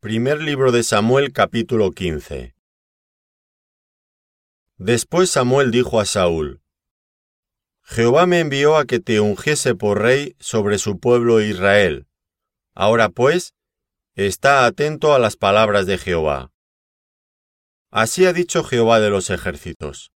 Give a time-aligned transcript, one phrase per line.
[0.00, 2.54] Primer libro de Samuel capítulo 15
[4.76, 6.62] Después Samuel dijo a Saúl,
[7.82, 12.06] Jehová me envió a que te ungiese por rey sobre su pueblo Israel.
[12.74, 13.54] Ahora pues,
[14.14, 16.52] está atento a las palabras de Jehová.
[17.90, 20.12] Así ha dicho Jehová de los ejércitos.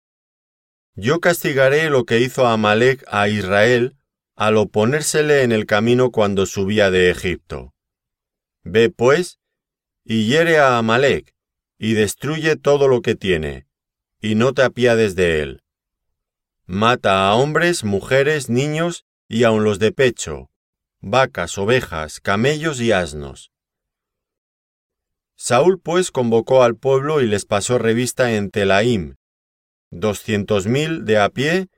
[0.95, 3.97] Yo castigaré lo que hizo Amalek a Israel
[4.37, 7.75] al oponérsele en el camino cuando subía de Egipto.
[8.63, 9.41] Ve pues,
[10.05, 11.35] y hiere a Amalek,
[11.79, 13.67] y destruye todo lo que tiene,
[14.21, 15.63] y no te apiades de él.
[16.67, 20.51] Mata a hombres, mujeres, niños, y aun los de pecho,
[21.01, 23.51] vacas, ovejas, camellos y asnos.
[25.35, 29.17] Saúl pues convocó al pueblo y les pasó revista en Telaim,
[29.91, 31.69] doscientos mil de a pie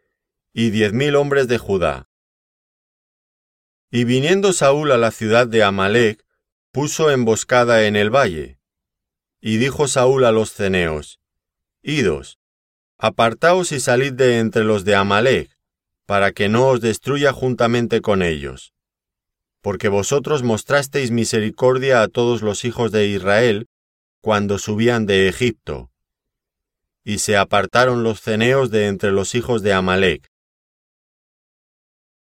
[0.52, 2.08] y diez mil hombres de Judá.
[3.90, 6.23] Y viniendo Saúl a la ciudad de Amalek,
[6.74, 8.58] puso emboscada en el valle.
[9.40, 11.20] Y dijo Saúl a los ceneos,
[11.82, 12.40] Idos,
[12.98, 15.56] apartaos y salid de entre los de Amalek,
[16.04, 18.74] para que no os destruya juntamente con ellos.
[19.60, 23.68] Porque vosotros mostrasteis misericordia a todos los hijos de Israel
[24.20, 25.92] cuando subían de Egipto.
[27.04, 30.28] Y se apartaron los ceneos de entre los hijos de Amalek.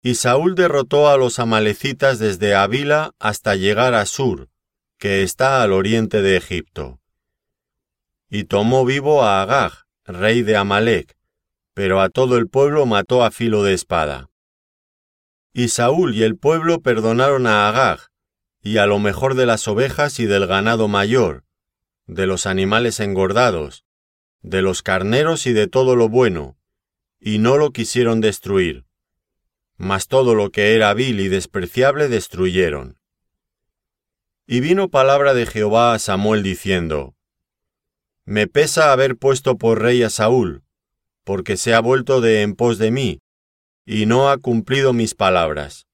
[0.07, 4.51] Y Saúl derrotó a los amalecitas desde Avila hasta llegar a Sur,
[4.99, 7.01] que está al oriente de Egipto.
[8.29, 11.17] Y tomó vivo a Agag, rey de Amalek,
[11.73, 14.29] pero a todo el pueblo mató a filo de espada.
[15.55, 18.11] Y Saúl y el pueblo perdonaron a Agag,
[18.61, 21.45] y a lo mejor de las ovejas y del ganado mayor,
[22.07, 23.87] de los animales engordados,
[24.43, 26.59] de los carneros y de todo lo bueno,
[27.19, 28.85] y no lo quisieron destruir
[29.77, 32.99] mas todo lo que era vil y despreciable destruyeron.
[34.47, 37.15] Y vino palabra de Jehová a Samuel diciendo,
[38.25, 40.65] Me pesa haber puesto por rey a Saúl,
[41.25, 43.21] porque se ha vuelto de en pos de mí,
[43.87, 45.87] y no ha cumplido mis palabras.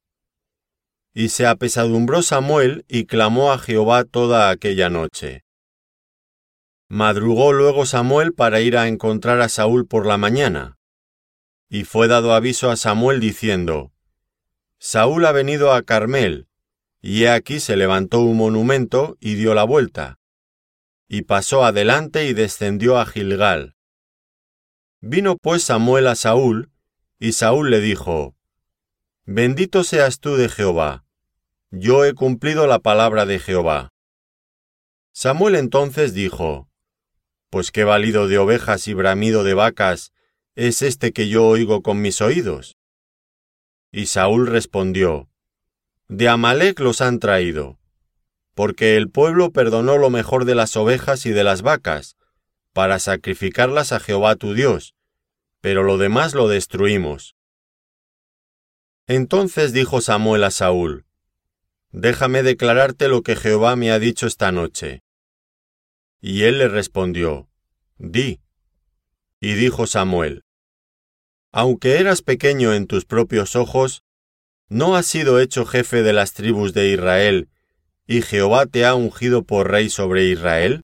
[1.14, 5.44] Y se apesadumbró Samuel y clamó a Jehová toda aquella noche.
[6.88, 10.79] Madrugó luego Samuel para ir a encontrar a Saúl por la mañana,
[11.72, 13.92] y fue dado aviso a Samuel diciendo,
[14.78, 16.48] Saúl ha venido a Carmel,
[17.00, 20.18] y he aquí se levantó un monumento y dio la vuelta,
[21.06, 23.76] y pasó adelante y descendió a Gilgal.
[25.00, 26.72] Vino pues Samuel a Saúl,
[27.20, 28.34] y Saúl le dijo,
[29.24, 31.04] Bendito seas tú de Jehová,
[31.70, 33.92] yo he cumplido la palabra de Jehová.
[35.12, 36.68] Samuel entonces dijo,
[37.48, 40.12] Pues qué valido de ovejas y bramido de vacas
[40.54, 42.76] es este que yo oigo con mis oídos?
[43.92, 45.28] Y Saúl respondió,
[46.08, 47.78] De Amalek los han traído,
[48.54, 52.16] porque el pueblo perdonó lo mejor de las ovejas y de las vacas,
[52.72, 54.94] para sacrificarlas a Jehová tu Dios,
[55.60, 57.36] pero lo demás lo destruimos.
[59.06, 61.04] Entonces dijo Samuel a Saúl,
[61.92, 65.02] Déjame declararte lo que Jehová me ha dicho esta noche.
[66.20, 67.48] Y él le respondió,
[67.98, 68.40] Di.
[69.40, 70.44] Y dijo Samuel,
[71.50, 74.04] Aunque eras pequeño en tus propios ojos,
[74.68, 77.48] ¿no has sido hecho jefe de las tribus de Israel,
[78.06, 80.82] y Jehová te ha ungido por rey sobre Israel?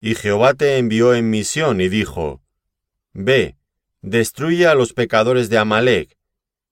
[0.00, 2.40] Y Jehová te envió en misión y dijo,
[3.12, 3.56] Ve,
[4.00, 6.16] destruye a los pecadores de Amalek,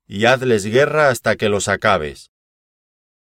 [0.06, 2.30] y hazles guerra hasta que los acabes.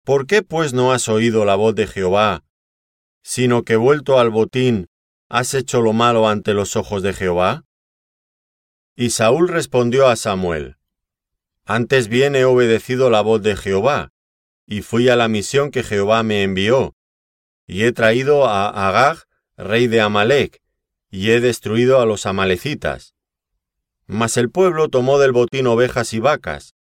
[0.06, 2.46] ¿Por qué pues no has oído la voz de Jehová,
[3.22, 4.88] sino que vuelto al botín
[5.30, 7.66] ¿Has hecho lo malo ante los ojos de Jehová?
[8.96, 10.78] Y Saúl respondió a Samuel,
[11.66, 14.14] Antes bien he obedecido la voz de Jehová,
[14.66, 16.96] y fui a la misión que Jehová me envió,
[17.68, 19.24] y he traído a Agag,
[19.58, 20.62] rey de Amalek,
[21.12, 23.14] y he destruido a los amalecitas.
[24.06, 26.74] Mas el pueblo tomó del botín ovejas y vacas,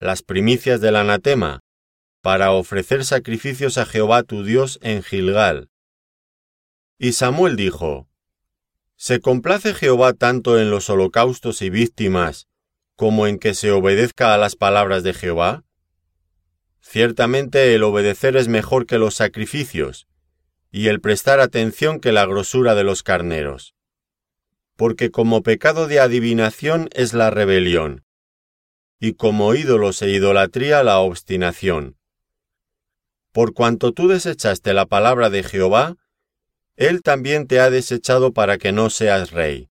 [0.00, 1.60] las primicias del anatema,
[2.20, 5.70] para ofrecer sacrificios a Jehová tu Dios en Gilgal.
[6.98, 8.08] Y Samuel dijo,
[8.96, 12.48] ¿Se complace Jehová tanto en los holocaustos y víctimas
[12.94, 15.64] como en que se obedezca a las palabras de Jehová?
[16.80, 20.06] Ciertamente el obedecer es mejor que los sacrificios,
[20.70, 23.74] y el prestar atención que la grosura de los carneros.
[24.76, 28.04] Porque como pecado de adivinación es la rebelión,
[28.98, 31.98] y como ídolos e idolatría la obstinación.
[33.32, 35.96] Por cuanto tú desechaste la palabra de Jehová,
[36.76, 39.70] él también te ha desechado para que no seas rey.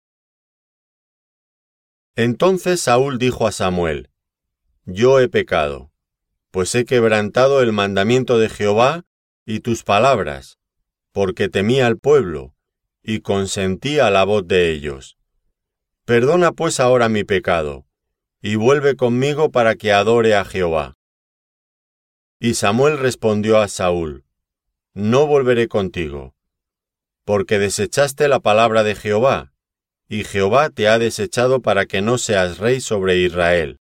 [2.16, 4.10] Entonces Saúl dijo a Samuel,
[4.86, 5.92] Yo he pecado,
[6.52, 9.06] pues he quebrantado el mandamiento de Jehová
[9.46, 10.58] y tus palabras,
[11.12, 12.56] porque temía al pueblo,
[13.04, 15.18] y consentía la voz de ellos.
[16.06, 17.86] Perdona pues ahora mi pecado,
[18.42, 20.96] y vuelve conmigo para que adore a Jehová.
[22.40, 24.24] Y Samuel respondió a Saúl,
[24.94, 26.35] No volveré contigo,
[27.26, 29.52] porque desechaste la palabra de Jehová,
[30.08, 33.80] y Jehová te ha desechado para que no seas rey sobre Israel.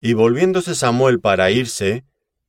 [0.00, 2.04] Y volviéndose Samuel para irse,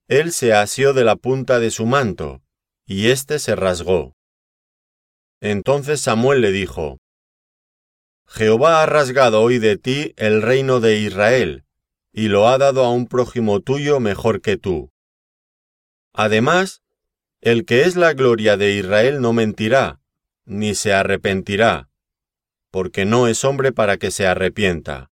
[0.07, 2.41] él se asió de la punta de su manto,
[2.85, 4.15] y éste se rasgó.
[5.41, 6.97] Entonces Samuel le dijo,
[8.25, 11.65] Jehová ha rasgado hoy de ti el reino de Israel,
[12.13, 14.91] y lo ha dado a un prójimo tuyo mejor que tú.
[16.13, 16.83] Además,
[17.41, 20.01] el que es la gloria de Israel no mentirá,
[20.45, 21.89] ni se arrepentirá,
[22.69, 25.09] porque no es hombre para que se arrepienta.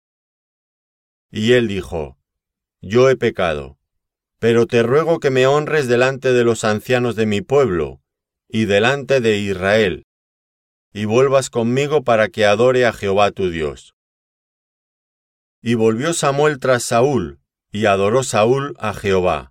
[1.31, 2.17] Y él dijo,
[2.81, 3.79] Yo he pecado,
[4.39, 8.01] pero te ruego que me honres delante de los ancianos de mi pueblo,
[8.47, 10.05] y delante de Israel,
[10.93, 13.95] y vuelvas conmigo para que adore a Jehová tu Dios.
[15.61, 17.39] Y volvió Samuel tras Saúl,
[17.71, 19.50] y adoró Saúl a Jehová.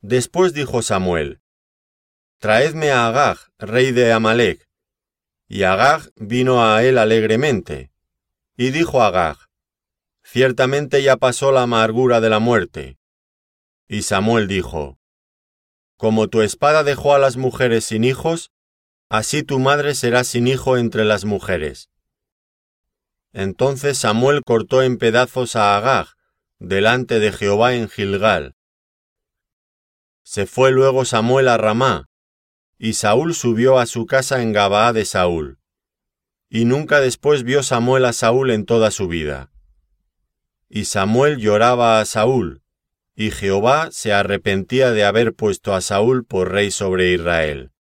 [0.00, 1.40] Después dijo Samuel,
[2.38, 4.68] Traedme a Agag, rey de Amalek.
[5.48, 7.90] Y Agag vino a él alegremente.
[8.56, 9.38] Y dijo Agag,
[10.22, 12.98] Ciertamente ya pasó la amargura de la muerte.
[13.88, 15.00] Y Samuel dijo,
[15.96, 18.52] Como tu espada dejó a las mujeres sin hijos,
[19.08, 21.90] así tu madre será sin hijo entre las mujeres.
[23.32, 26.08] Entonces Samuel cortó en pedazos a Agag,
[26.58, 28.54] delante de Jehová en Gilgal.
[30.30, 32.10] Se fue luego Samuel a Ramá,
[32.76, 35.58] y Saúl subió a su casa en Gabaa de Saúl.
[36.50, 39.50] Y nunca después vio Samuel a Saúl en toda su vida.
[40.68, 42.62] Y Samuel lloraba a Saúl,
[43.14, 47.72] y Jehová se arrepentía de haber puesto a Saúl por rey sobre Israel.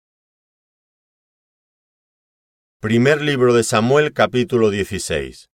[2.79, 5.51] Primer libro de Samuel capítulo 16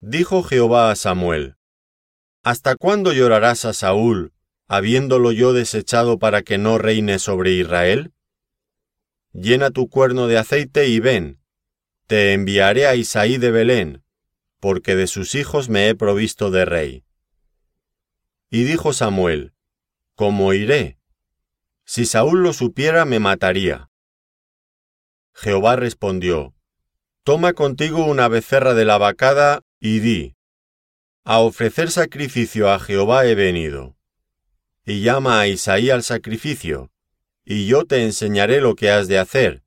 [0.00, 1.54] Dijo Jehová a Samuel,
[2.42, 4.32] ¿Hasta cuándo llorarás a Saúl,
[4.68, 8.12] habiéndolo yo desechado para que no reine sobre Israel?
[9.32, 11.40] Llena tu cuerno de aceite y ven,
[12.06, 14.02] te enviaré a Isaí de Belén,
[14.60, 17.04] porque de sus hijos me he provisto de rey.
[18.50, 19.52] Y dijo Samuel,
[20.14, 20.98] ¿Cómo iré?
[21.84, 23.90] Si Saúl lo supiera me mataría.
[25.34, 26.54] Jehová respondió,
[27.24, 30.36] Toma contigo una becerra de la vacada y di,
[31.24, 33.97] A ofrecer sacrificio a Jehová he venido.
[34.90, 36.90] Y llama a Isaí al sacrificio,
[37.44, 39.62] y yo te enseñaré lo que has de hacer,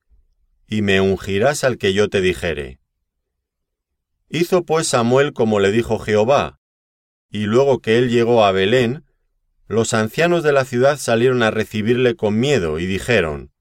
[0.65, 2.79] y me ungirás al que yo te dijere.
[4.29, 6.59] Hizo pues Samuel como le dijo Jehová,
[7.29, 9.05] y luego que él llegó a Belén,
[9.67, 13.51] los ancianos de la ciudad salieron a recibirle con miedo y dijeron,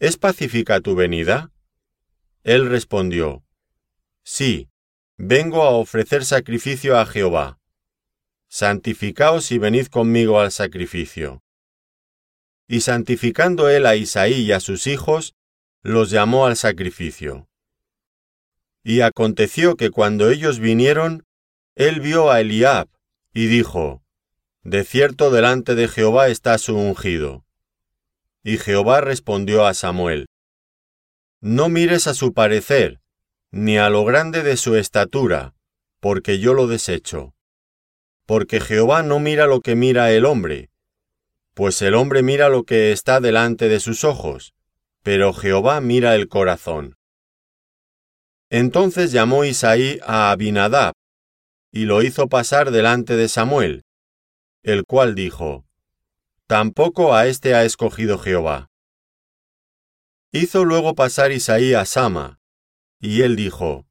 [0.00, 1.52] ¿Es pacífica tu venida?
[2.42, 3.44] Él respondió,
[4.24, 4.70] Sí,
[5.18, 7.60] vengo a ofrecer sacrificio a Jehová.
[8.56, 11.42] Santificaos y venid conmigo al sacrificio.
[12.68, 15.34] Y santificando él a Isaí y a sus hijos,
[15.82, 17.48] los llamó al sacrificio.
[18.84, 21.24] Y aconteció que cuando ellos vinieron,
[21.74, 22.86] él vio a Eliab,
[23.32, 24.04] y dijo,
[24.62, 27.44] De cierto delante de Jehová está su ungido.
[28.44, 30.26] Y Jehová respondió a Samuel,
[31.40, 33.00] No mires a su parecer,
[33.50, 35.56] ni a lo grande de su estatura,
[35.98, 37.34] porque yo lo desecho.
[38.26, 40.70] Porque Jehová no mira lo que mira el hombre,
[41.54, 44.54] pues el hombre mira lo que está delante de sus ojos,
[45.02, 46.96] pero Jehová mira el corazón.
[48.50, 50.94] Entonces llamó Isaí a Abinadab,
[51.70, 53.84] y lo hizo pasar delante de Samuel,
[54.62, 55.64] el cual dijo,
[56.46, 58.68] Tampoco a éste ha escogido Jehová.
[60.32, 62.40] Hizo luego pasar Isaí a Sama,
[63.00, 63.86] y él dijo,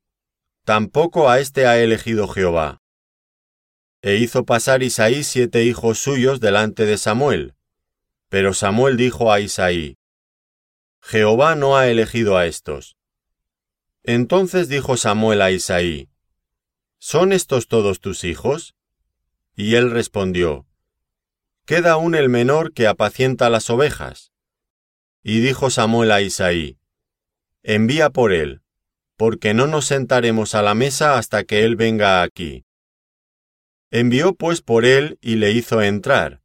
[0.65, 2.82] Tampoco a éste ha elegido Jehová.
[4.05, 7.55] E hizo pasar Isaí siete hijos suyos delante de Samuel.
[8.27, 9.98] Pero Samuel dijo a Isaí,
[11.01, 12.98] Jehová no ha elegido a estos.
[14.03, 16.10] Entonces dijo Samuel a Isaí,
[17.00, 18.75] ¿Son estos todos tus hijos?
[19.55, 20.65] Y él respondió,
[21.65, 24.33] queda aún el menor que apacienta las ovejas.
[25.24, 26.77] Y dijo Samuel a Isaí,
[27.62, 28.63] Envía por él,
[29.15, 32.65] porque no nos sentaremos a la mesa hasta que él venga aquí.
[33.95, 36.41] Envió pues por él y le hizo entrar,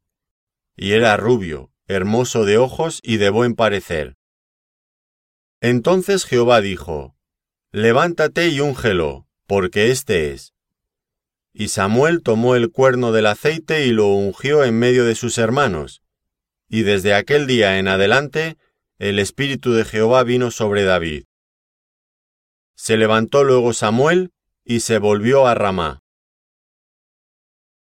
[0.77, 4.17] y era rubio, hermoso de ojos y de buen parecer.
[5.59, 7.15] Entonces Jehová dijo,
[7.71, 10.53] Levántate y úngelo, porque éste es.
[11.51, 16.03] Y Samuel tomó el cuerno del aceite y lo ungió en medio de sus hermanos.
[16.67, 18.57] Y desde aquel día en adelante,
[18.99, 21.23] el Espíritu de Jehová vino sobre David.
[22.75, 26.03] Se levantó luego Samuel y se volvió a Ramá.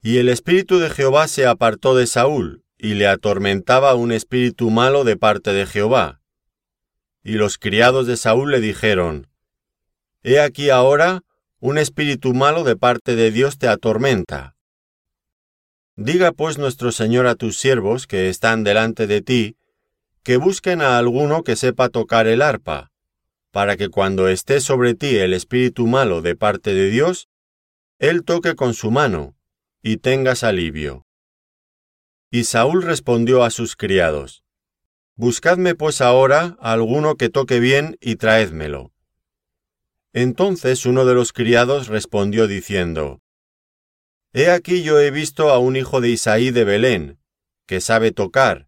[0.04, 5.04] Y el Espíritu de Jehová se apartó de Saúl, y le atormentaba un espíritu malo
[5.04, 6.22] de parte de Jehová.
[7.24, 9.28] Y los criados de Saúl le dijeron,
[10.24, 11.22] He aquí ahora
[11.60, 14.56] un espíritu malo de parte de Dios te atormenta.
[15.96, 19.58] Diga pues nuestro Señor a tus siervos que están delante de ti,
[20.24, 22.92] que busquen a alguno que sepa tocar el arpa,
[23.52, 27.30] para que cuando esté sobre ti el espíritu malo de parte de Dios,
[28.00, 29.36] él toque con su mano,
[29.82, 31.06] y tengas alivio.
[32.30, 34.44] Y Saúl respondió a sus criados,
[35.16, 38.92] Buscadme pues ahora alguno que toque bien y traédmelo.
[40.14, 43.22] Entonces uno de los criados respondió diciendo,
[44.34, 47.20] He aquí yo he visto a un hijo de Isaí de Belén,
[47.68, 48.68] que sabe tocar,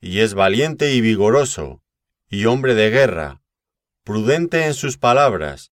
[0.00, 1.82] y es valiente y vigoroso,
[2.28, 3.42] y hombre de guerra,
[4.04, 5.72] prudente en sus palabras,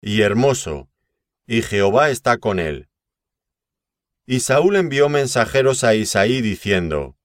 [0.00, 0.88] y hermoso,
[1.46, 2.87] y Jehová está con él.
[4.30, 7.16] Y Saúl envió mensajeros a Isaí diciendo,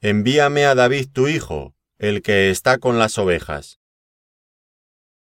[0.00, 3.80] Envíame a David tu hijo, el que está con las ovejas.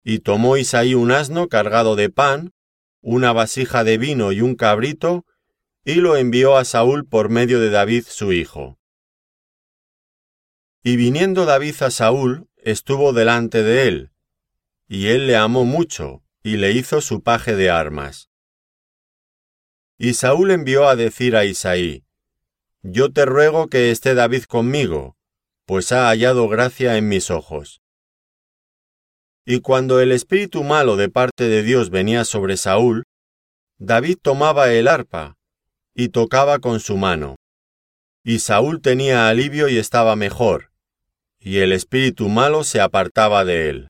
[0.04, 2.52] Y tomó Isaí un asno cargado de pan,
[3.00, 5.26] una vasija de vino y un cabrito,
[5.86, 8.78] y lo envió a Saúl por medio de David su hijo.
[10.84, 14.12] Y viniendo David a Saúl, estuvo delante de él,
[14.90, 18.33] y él le amó mucho, y le hizo su paje de armas.
[19.98, 22.04] Y Saúl envió a decir a Isaí,
[22.82, 25.16] Yo te ruego que esté David conmigo,
[25.66, 27.82] pues ha hallado gracia en mis ojos.
[29.46, 33.04] Y cuando el espíritu malo de parte de Dios venía sobre Saúl,
[33.78, 35.36] David tomaba el arpa
[35.94, 37.36] y tocaba con su mano.
[38.24, 40.72] Y Saúl tenía alivio y estaba mejor,
[41.40, 43.90] y el espíritu malo se apartaba de él.